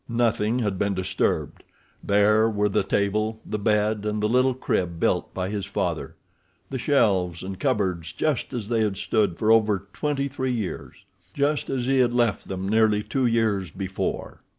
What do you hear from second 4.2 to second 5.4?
little crib built